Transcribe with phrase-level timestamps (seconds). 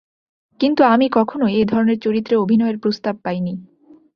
[0.59, 3.53] কিন্তু আমি কখনোই এ ধরনের চরিত্রে অভিনয়ের প্রস্তাব পাইনি।